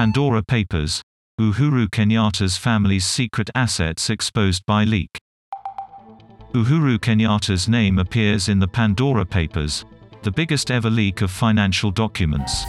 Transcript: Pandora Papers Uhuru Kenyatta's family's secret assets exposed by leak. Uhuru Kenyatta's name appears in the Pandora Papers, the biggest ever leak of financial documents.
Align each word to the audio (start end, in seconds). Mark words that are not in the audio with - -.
Pandora 0.00 0.42
Papers 0.42 1.02
Uhuru 1.38 1.86
Kenyatta's 1.90 2.56
family's 2.56 3.04
secret 3.04 3.50
assets 3.54 4.08
exposed 4.08 4.64
by 4.64 4.82
leak. 4.82 5.18
Uhuru 6.54 6.98
Kenyatta's 6.98 7.68
name 7.68 7.98
appears 7.98 8.48
in 8.48 8.58
the 8.58 8.66
Pandora 8.66 9.26
Papers, 9.26 9.84
the 10.22 10.30
biggest 10.30 10.70
ever 10.70 10.88
leak 10.88 11.20
of 11.20 11.30
financial 11.30 11.90
documents. 11.90 12.64